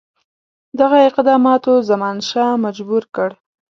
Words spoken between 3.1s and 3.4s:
کړ.